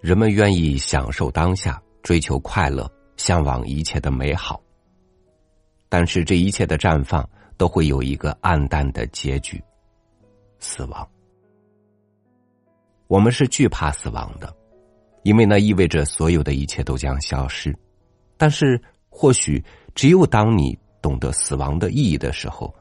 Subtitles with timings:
[0.00, 4.60] 人们愿意享受当下，追求快乐，向往一切的美好。
[5.90, 9.62] 但是这一切的绽放都会有一个暗淡的结局——
[10.58, 11.06] 死亡。
[13.08, 14.54] 我们是惧怕死亡的，
[15.22, 17.76] 因为那意味着所有的一切都将消失。
[18.38, 18.80] 但是，
[19.10, 19.62] 或许
[19.94, 22.74] 只有当你懂得死亡的意义的时候，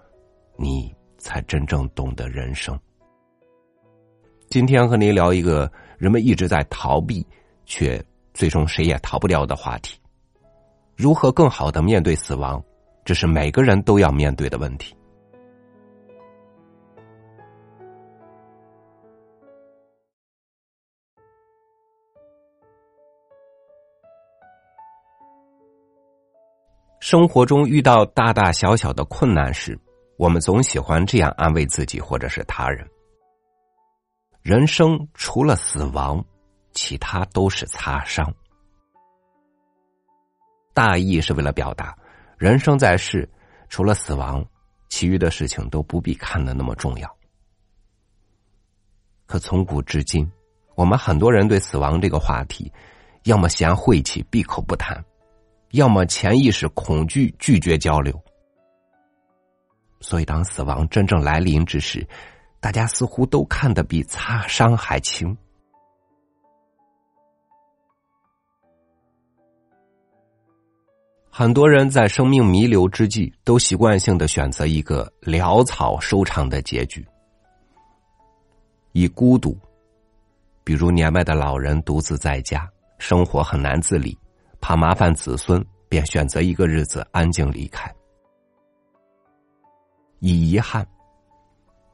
[0.56, 2.80] 你才真正懂得人生。
[4.50, 5.72] 今天和您聊一个。
[6.00, 7.28] 人们一直在逃避，
[7.66, 8.02] 却
[8.34, 10.00] 最终谁也逃不掉的话题：
[10.96, 12.64] 如何更好的面对死亡？
[13.04, 14.96] 这是每个人都要面对的问题。
[27.02, 29.78] 生活中遇到大大小小的困难时，
[30.16, 32.90] 我们总喜欢这样安慰自己或者是他人。
[34.42, 36.24] 人生除了死亡，
[36.72, 38.34] 其他都是擦伤。
[40.74, 41.96] 大意是为了表达，
[42.38, 43.30] 人生在世，
[43.68, 44.46] 除了死亡，
[44.88, 47.16] 其余的事情都不必看得那么重要。
[49.26, 50.30] 可从古至今，
[50.76, 52.72] 我们很多人对死亡这个话题，
[53.26, 55.04] 要么嫌晦气闭口不谈，
[55.72, 58.20] 要么潜意识恐惧拒绝交流。
[60.00, 62.08] 所以，当死亡真正来临之时，
[62.60, 65.36] 大家似乎都看得比擦伤还轻。
[71.32, 77.08] 很多人在生命弥留之际，都习惯性的选择一个潦草收场的结局，
[78.92, 79.58] 以孤独，
[80.66, 84.18] 比如年迈的老人独自在家，生活很难自理，
[84.60, 87.90] 怕麻烦子孙，便选择一个日子安静离开；
[90.20, 90.86] 以遗憾。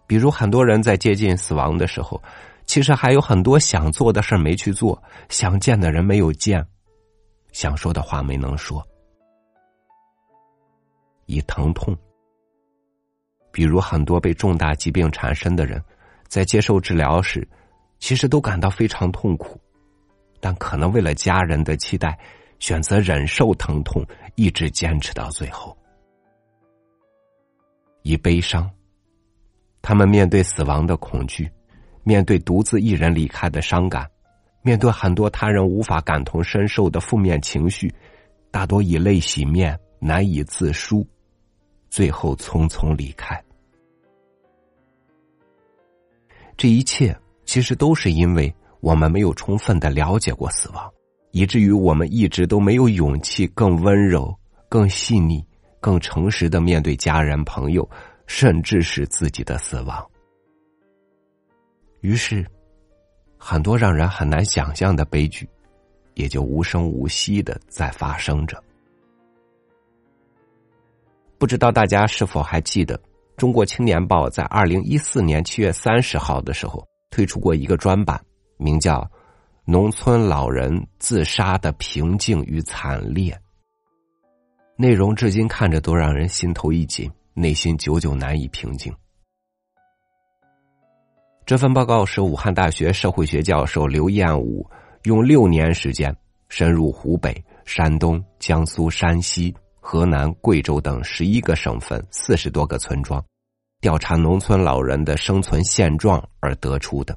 [0.08, 2.22] 比如，很多人在接近死亡的时候，
[2.66, 6.66] 其实还有很多想做的事没去做，想见的人没有见，
[7.52, 8.86] 想说的话没能说。
[11.26, 11.98] 以疼痛，
[13.52, 15.83] 比如很多被重大疾病缠身的人，
[16.27, 17.48] 在接受治疗时，
[17.98, 19.60] 其实都感到非常痛苦，
[20.39, 22.15] 但可能为了家人的期待，
[22.60, 24.05] 选择忍受疼痛，
[24.36, 25.76] 一直坚持到最后。
[28.04, 28.70] 以悲伤。
[29.87, 31.47] 他们面对死亡的恐惧，
[32.03, 34.09] 面对独自一人离开的伤感，
[34.63, 37.93] 面对很多他人无法感同身受的负面情绪，
[38.49, 41.05] 大多以泪洗面，难以自赎，
[41.87, 43.39] 最后匆匆离开。
[46.57, 47.15] 这一切
[47.45, 50.91] 其实都是因为我们没有充分的了解过死亡，
[51.29, 54.35] 以至于我们一直都没有勇气更温柔、
[54.67, 55.45] 更细腻、
[55.79, 57.87] 更诚实的面对家人朋友。
[58.27, 60.05] 甚至是自己的死亡，
[62.02, 62.45] 于是，
[63.37, 65.47] 很多让人很难想象的悲剧，
[66.15, 68.61] 也就无声无息的在发生着。
[71.37, 72.97] 不知道大家是否还记得，
[73.37, 78.19] 《中国青年报》在二零一四年七月三十号的时候推出过一个专版，
[78.58, 79.02] 名叫
[79.65, 83.33] 《农村老人自杀的平静与惨烈》，
[84.77, 87.11] 内容至今看着都让人心头一紧。
[87.37, 88.95] 内心久久难以平静。
[91.45, 94.65] 这份报告是武汉大学社会学教授刘彦武
[95.03, 96.15] 用六年时间，
[96.47, 103.21] 深入湖北、山东、江苏、山西、河南、贵州等十一个省份、四十多个村庄，
[103.81, 107.15] 调查农村老人的生存现状而得出的。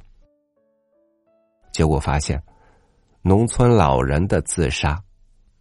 [1.70, 2.42] 结果发现，
[3.22, 5.00] 农村老人的自杀，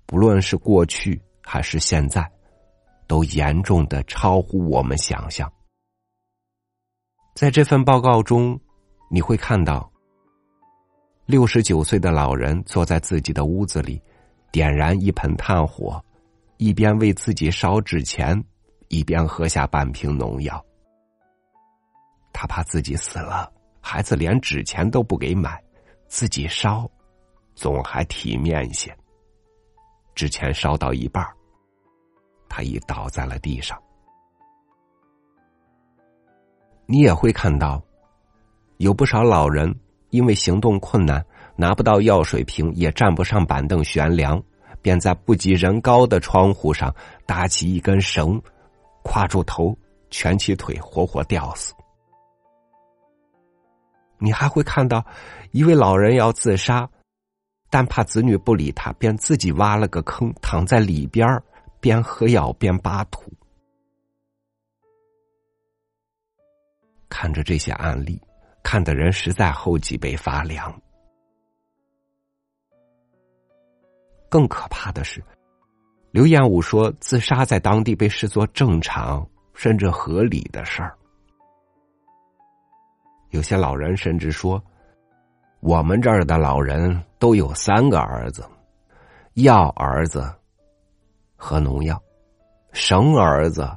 [0.08, 2.28] 不论是过去还是现在。
[3.08, 5.52] 都严重的超乎我们想象。
[7.34, 8.60] 在这份报告中，
[9.10, 9.92] 你会看到，
[11.26, 14.02] 六十九岁的老人坐在自己的屋子里，
[14.52, 16.04] 点燃一盆炭火，
[16.58, 18.44] 一边为自己烧纸钱，
[18.88, 20.64] 一边喝下半瓶农药。
[22.34, 23.52] 他怕自己死了，
[23.82, 25.64] 孩子连纸钱都不给买，
[26.08, 26.90] 自己烧，
[27.56, 28.96] 总还体面些。
[30.16, 31.24] 纸钱烧到一半
[32.50, 33.78] 他已倒在了地上。
[36.86, 37.82] 你也会看到，
[38.78, 39.74] 有不少老人
[40.10, 44.42] 因为行动困难，拿不到药水瓶，也站不上板凳悬梁，
[44.82, 46.96] 便在不及人高的窗户上
[47.26, 48.42] 搭起一根绳，
[49.04, 49.78] 跨住头，
[50.10, 51.74] 蜷起腿，活活吊死。
[54.18, 55.06] 你还会看到，
[55.52, 56.90] 一位老人要自杀，
[57.70, 61.44] 但怕子女不理他，便自己挖了个坑，躺在里边儿。
[61.80, 63.32] 边喝药边扒土，
[67.10, 68.22] 看着这些案例，
[68.64, 70.82] 看的人实在后脊背发凉。
[74.30, 75.24] 更可怕的是，
[76.12, 80.98] 刘彦武说，自杀在当地被视作正常甚至合理的事儿。
[83.30, 84.62] 有些老人甚至说，
[85.60, 88.46] 我们这儿的老人都有三个儿子：
[89.36, 90.34] 要儿子
[91.38, 92.02] 喝农药，
[92.74, 93.70] 生儿子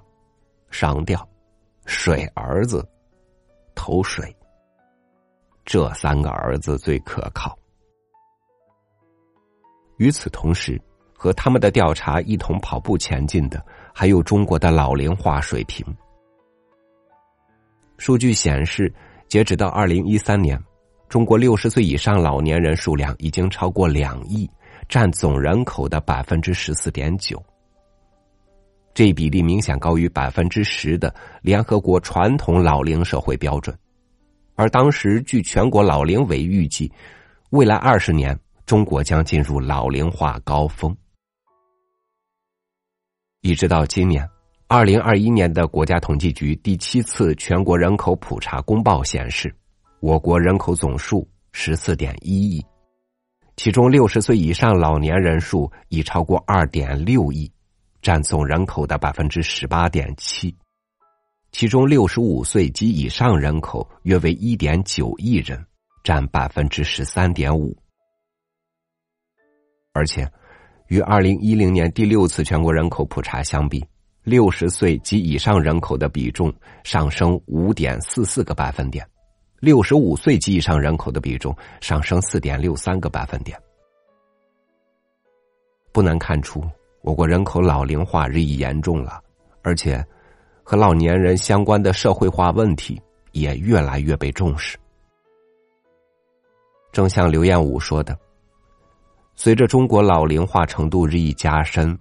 [0.71, 1.29] 上吊，
[1.85, 2.85] 水儿子
[3.75, 4.35] 投水。
[5.65, 7.57] 这三个儿子最可靠。
[9.99, 10.81] 与此同时，
[11.15, 13.65] 和他们的调查一同跑步前进的，
[13.95, 15.87] 还有中国的老龄化水平。
[17.99, 18.93] 数据显示，
[19.29, 20.59] 截止到二零一三年，
[21.09, 24.51] 中国六十岁以上老年人数量已经超过两亿，
[24.89, 27.41] 占总人口的百分之十四点九。
[28.95, 33.77] 这一比例明显高于百分之十的联合国传统老龄社会标准。
[34.55, 36.93] 而当时，据全国老龄委预计，
[37.51, 38.39] 未来二十年。
[38.67, 40.97] 中国将进入老龄化高峰，
[43.41, 44.25] 一直到今年，
[44.69, 49.53] 二零二一年的国家统计局第七次全国人口普查公报显示，
[49.99, 52.65] 我国人口总数十四点一亿，
[53.57, 57.51] 其中六十岁以上老年人数已超过二点六亿，
[58.03, 60.57] 占总人口的百分之十八点七，
[61.53, 65.63] 其中六十五岁及以上人口约为一点九亿人，
[66.03, 67.77] 占百分之十三点五。
[69.93, 70.31] 而且，
[70.89, 73.85] 与二零一零年第六次全国人口普查相比，
[74.23, 76.51] 六十岁及以上人口的比重
[76.85, 79.07] 上升五点四四个百分点，
[79.59, 83.61] 六十五岁及以上人口的比重上升四点六三个百分点。
[85.93, 86.63] 不难看出，
[87.03, 89.23] 我国人口老龄化日益严重了，
[89.63, 90.05] 而且
[90.63, 93.01] 和老年人相关的社会化问题
[93.33, 94.79] 也越来越被重视。
[96.93, 98.19] 正像刘彦武说的。
[99.35, 101.99] 随着中国老龄化程度日益加深，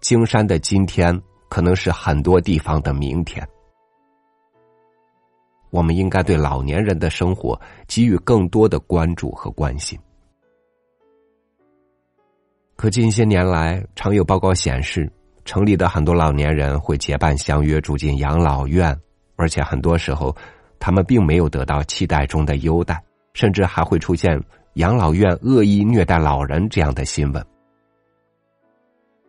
[0.00, 1.16] 京山的今天
[1.48, 3.46] 可能是很多地方的明天。
[5.70, 7.56] 我们应该对老年人的生活
[7.86, 9.96] 给予更多的关注和关心。
[12.80, 15.12] 可近些年来，常有报告显示，
[15.44, 18.98] 城里的很多老年人会结伴相约住进养老院，
[19.36, 20.34] 而且很多时候，
[20.78, 22.98] 他们并没有得到期待中的优待，
[23.34, 24.42] 甚至还会出现。
[24.76, 27.44] 养老院恶意虐待老人这样的新闻，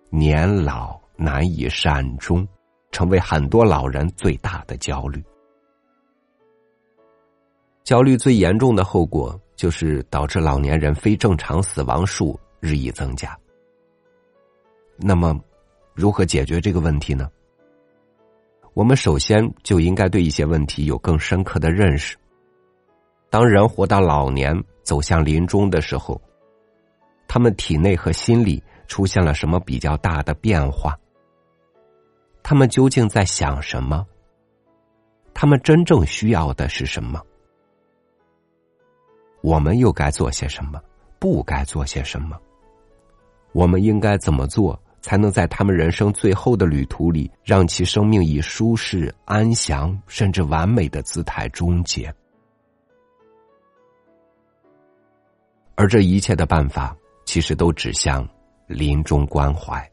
[0.09, 2.47] 年老难以善终，
[2.93, 5.21] 成为很多老人最大的焦虑。
[7.83, 13.37] 焦虑最严重的后果就是导致老年人非正常死亡数日益增加。
[15.03, 15.39] 那么，
[15.93, 17.29] 如何解决这个问题呢？
[18.73, 22.15] 我们首先就应该对一些问题有更深刻的认识。
[23.29, 26.21] 当人活到老年，走向临终的时候，
[27.27, 30.97] 他们体内和心理出现了什么比较大的变化？
[32.43, 34.05] 他们究竟在想什么？
[35.33, 37.21] 他们真正需要的是什么？
[39.41, 40.79] 我们又该做些什么？
[41.19, 42.39] 不该做些什么？
[43.53, 52.13] 我们应该怎么做，才能在他们人生最后的旅途里，让其生命以舒适、安详甚至完美的姿态终结？
[55.75, 56.95] 而这一切的办法，
[57.25, 58.27] 其实都指向
[58.67, 59.89] 临终关怀。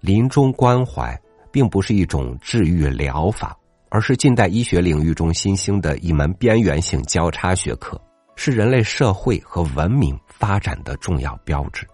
[0.00, 1.18] 临终关怀
[1.50, 3.56] 并不是一种治愈疗法，
[3.88, 7.98] 而是近代医学领域中新兴的一门边缘性交叉学科，
[8.36, 11.88] 是人类社会和文明发展的重要标志。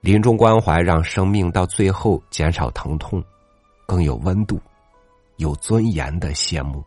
[0.00, 3.22] 临终关怀让生命到最后减少疼痛，
[3.86, 4.60] 更有温度、
[5.36, 6.84] 有尊严的谢幕。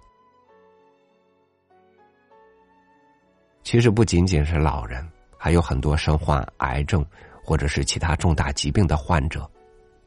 [3.64, 7.06] 其实不仅仅是老人，还有很多身患癌症
[7.44, 9.50] 或者是其他重大疾病的患者，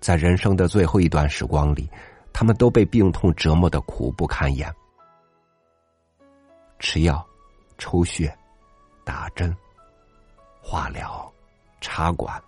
[0.00, 1.88] 在人生的最后一段时光里，
[2.32, 4.72] 他们都被病痛折磨的苦不堪言。
[6.78, 7.24] 吃药、
[7.78, 8.36] 抽血、
[9.04, 9.54] 打针、
[10.60, 11.30] 化疗、
[11.80, 12.42] 插管，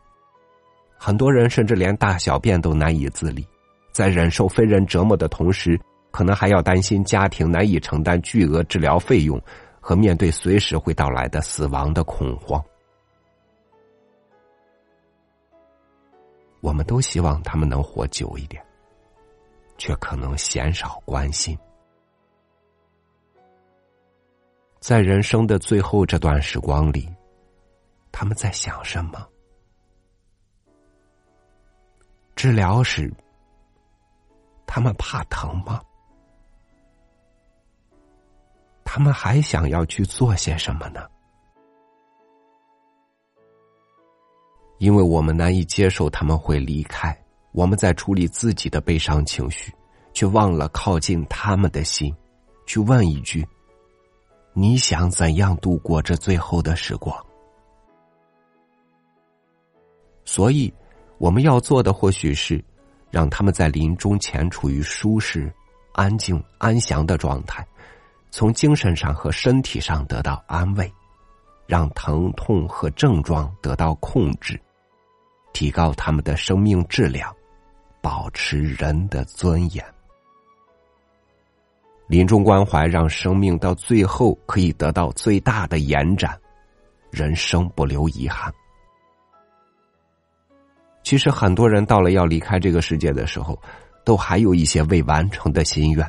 [0.98, 3.46] 很多人甚至连大小便都难以自理，
[3.92, 9.40] 在忍受非人折磨的同时，可能还要担心家庭难以承担巨额治疗费用。
[9.78, 12.60] 和面对随时会到来的死亡的恐慌，
[16.60, 18.60] 我们都希望他们能活久一点，
[19.78, 21.56] 却可能鲜少关心，
[24.80, 27.08] 在人生的最后这段时光里，
[28.10, 29.24] 他们在想什么？
[32.36, 33.10] 治疗时，
[34.66, 35.80] 他们怕疼吗？
[38.84, 41.08] 他们还想要去做些什么呢？
[44.78, 47.18] 因为我们难以接受他们会离开，
[47.52, 49.72] 我们在处理自己的悲伤情绪，
[50.12, 52.14] 却忘了靠近他们的心，
[52.66, 53.48] 去问一句
[54.52, 57.18] ：“你想怎样度过这最后的时光？”
[60.26, 60.70] 所以，
[61.18, 62.62] 我们要做的或许是，
[63.10, 65.52] 让他们在临终前处于舒适、
[65.92, 67.66] 安静、安详的状态，
[68.30, 70.92] 从精神上和身体上得到安慰，
[71.66, 74.60] 让疼痛和症状得到控制。
[75.52, 77.34] 提高他们的生命质量，
[78.02, 79.82] 保持人的尊严。
[82.06, 86.38] 临终关怀让生命到最后可以得到最大的延展，
[87.10, 88.52] 人生不留遗憾。
[91.06, 93.56] 其实很多人到了要离开这个世界的时候，
[94.02, 96.04] 都还有一些未完成的心愿，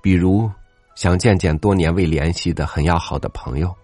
[0.00, 0.48] 比如
[0.94, 3.74] 想见见多年未联系的很要好的朋友。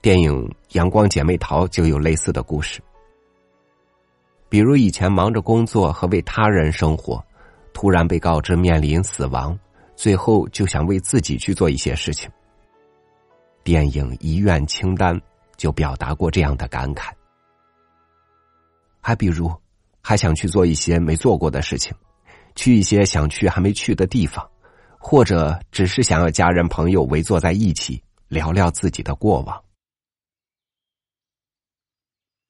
[0.00, 0.32] 电影
[0.78, 2.80] 《阳光姐妹淘》就有类似的故事。
[4.48, 7.20] 比如以前忙着工作和为他人生活，
[7.72, 9.58] 突然被告知面临死亡，
[9.96, 12.30] 最后就想为自己去做一些事情。
[13.64, 15.16] 电影《遗愿清单》
[15.56, 17.10] 就表达过这样的感慨。
[19.00, 19.50] 还比如，
[20.00, 21.92] 还想去做一些没做过的事情，
[22.54, 24.46] 去一些想去还没去的地方，
[24.98, 29.62] 或者只是想要家人朋友围坐在一起聊聊自己的过往。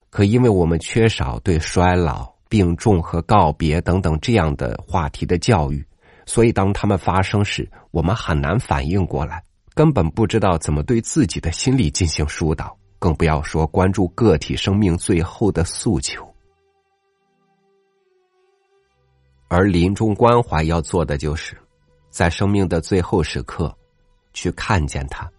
[0.09, 5.85] 可因为我们缺少对衰老、病重和告别等等这样的话题的教育，
[6.25, 9.41] 所以当他们发生时，我们很难反应过来，
[9.73, 16.30] 根本不知道怎么对自己的心理进行疏导，更不要说关注个体生命最后的诉求。
[19.53, 21.57] 而临终关怀要做的，就是
[22.09, 23.77] 在生命的最后时刻，
[24.31, 25.29] 去看见他，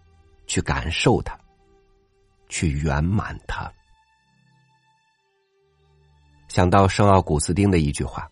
[0.45, 1.35] 去感受他，
[2.47, 3.73] 去圆满他。
[6.47, 8.29] 想到圣奥古斯丁的一句话：“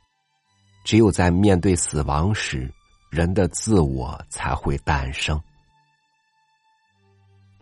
[0.86, 2.72] 只有在面对死亡时，
[3.10, 5.42] 人的自我才会诞生。”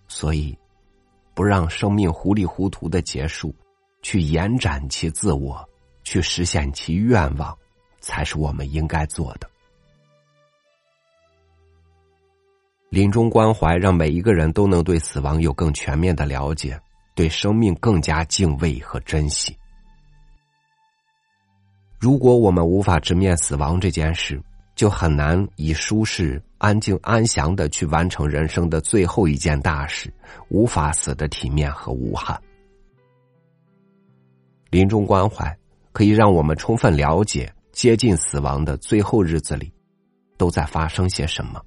[0.09, 0.59] 所以，
[1.33, 3.55] 不让生命糊里糊涂的结束，
[4.01, 5.65] 去延展其自我，
[6.03, 7.57] 去实现其愿望，
[7.99, 9.49] 才是我们应该做的。
[12.89, 16.79] 临终关怀让每一个人都能对死亡有更全面的了解，
[17.13, 19.55] 对生命更加敬畏和珍惜。
[21.99, 24.41] 如果我们无法直面死亡这件事，
[24.73, 30.11] 就很难以舒适、安静、安详的去完成人生的最后一件大事，
[30.47, 32.41] 无法死的体面和无憾。
[34.69, 35.55] 临终关怀
[35.91, 39.71] 可以让我们充分了解接近死亡的最后日子里，
[40.35, 41.63] 都在发生些什么。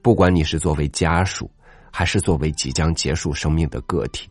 [0.00, 1.50] 不管你是作为家属，
[1.90, 4.30] 还是作为即将结束生命的个体，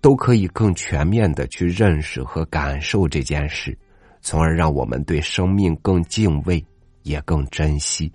[0.00, 3.76] 都可以更全面的去认识和感受这件事。
[4.20, 6.64] 从而让我们对生命更敬畏，
[7.02, 8.12] 也更珍惜。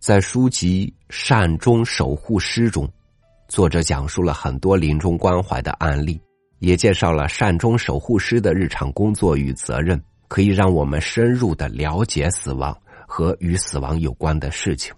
[0.00, 2.92] 在书籍《善终守护师》中，
[3.46, 6.20] 作者讲述了很多临终关怀的案例，
[6.58, 14.94] 也介绍了善终守护师的日常工作与责任，可以让我们深入的了解死亡和与死亡有关的事情，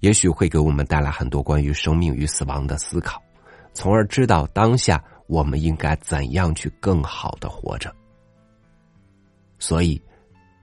[0.00, 3.22] 也许会给我们带来很多关于生命与死亡的思考，
[3.74, 5.02] 从而知道当下。
[5.28, 7.92] 我们应该怎样去更好的活着？
[9.58, 10.00] 所以，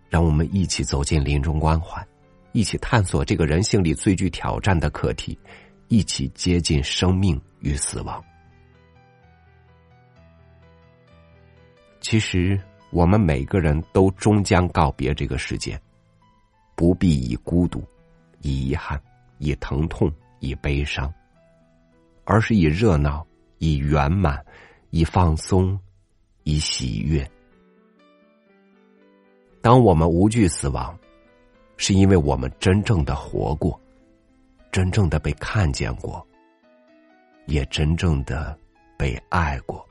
[0.07, 2.01] 让我们一起走进临终关怀，
[2.53, 5.37] 一起探索这个人性里最具挑战的课题，
[5.89, 8.23] 一起接近生命与死亡。
[11.99, 15.81] 其实，我们每个人都终将告别这个世界，
[16.75, 17.83] 不必以孤独、
[18.41, 19.01] 以遗憾、
[19.39, 21.11] 以疼痛、以悲伤，
[22.23, 23.25] 而是以热闹。
[23.59, 24.45] 以圆满，
[24.89, 25.79] 以放松，
[26.43, 27.25] 以喜悦。
[29.61, 30.99] 当我们无惧死亡，
[31.77, 33.79] 是因为我们真正的活过，
[34.69, 36.27] 真正的被看见过，
[37.45, 38.57] 也真正的
[38.97, 39.85] 被爱过。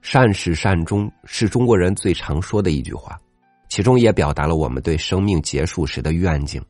[0.00, 3.20] 善始善终是中国人最常说的一句话，
[3.68, 6.64] 其中也表达了我们对生命结束时的愿景。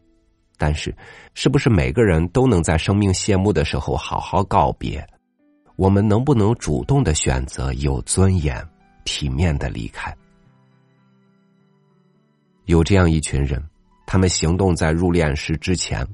[0.59, 0.95] 但是，
[1.35, 5.07] 是不是每个人都能在生命谢幕的时候好好告别？
[5.77, 8.67] 我们能不能主动的选择有尊严、
[9.05, 10.17] 体面的离开？
[12.65, 13.63] 有这样一群人，
[14.07, 16.09] 他们行动在入殓师之前，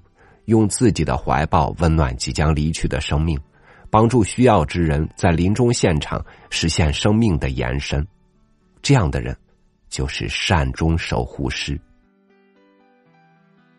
[0.46, 3.38] 用自己的怀抱温暖即将离去的生命，
[3.90, 8.06] 帮助需要之人在临终现场实现生命的延伸。
[8.82, 9.36] 这样的人，
[9.88, 11.80] 就是善终守护师。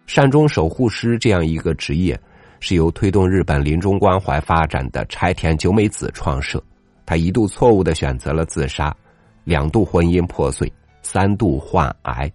[0.06, 2.20] 善终守护师这样一个职业，
[2.60, 6.64] 是由推动日本临终关怀发展的柴田久美子创设。
[7.06, 8.96] 他一度错误的选择了自杀，
[9.44, 12.32] 两度婚姻破碎，三度患癌，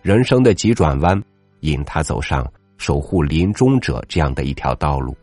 [0.00, 1.22] 人生的急转弯
[1.60, 2.44] 引他走上
[2.82, 5.16] 守护临终者这样的一条道路。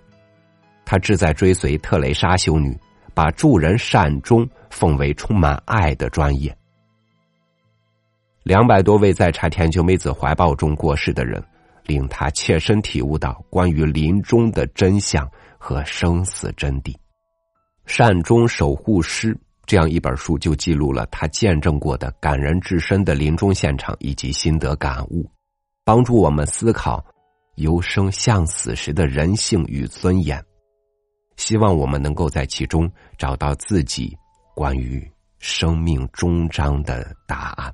[0.86, 2.74] 他志在追随特蕾莎修女，
[3.14, 6.56] 把助人善终奉为充满爱的专业。
[8.44, 11.44] 两百多位在柴田久美子怀抱中过世的人，
[11.86, 16.94] 令他切身体悟到关于临终的真相和生死真谛。
[17.86, 19.36] 《善终守护师》
[19.66, 25.30] 这样一本书就记录了他见证过的感人至深的临终现场以及心得感悟，
[25.84, 27.06] 帮助我们思考
[27.60, 30.44] 由生向死时的人性与尊严。
[31.36, 34.18] 希望我们能够在其中找到自己
[34.56, 37.74] 关于生命终章的答案。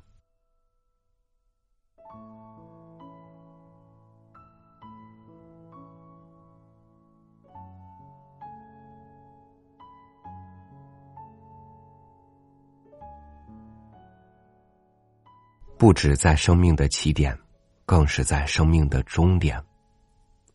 [15.78, 17.36] 不止在生命的起点，
[17.84, 19.62] 更是在生命的终点，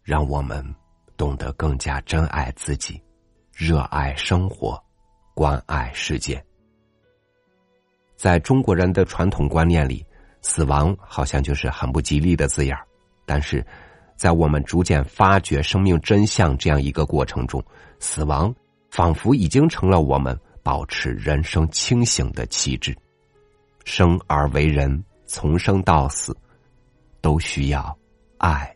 [0.04, 0.64] 让我们
[1.16, 3.02] 懂得更加珍爱自己，
[3.54, 4.82] 热爱生活，
[5.34, 6.44] 关爱世界。
[8.16, 10.06] 在中国人的传统观念里，
[10.42, 12.86] 死亡好像就是很不吉利的字眼儿，
[13.26, 13.66] 但是，
[14.16, 17.64] 在我们逐渐发掘生命真相这样一个过程中，
[18.00, 18.54] 死亡
[18.90, 22.96] 仿佛已经成了我们保持人生清醒的旗帜。
[23.86, 25.04] 生而为人。
[25.34, 26.36] 从生到死，
[27.22, 27.98] 都需要
[28.38, 28.76] 爱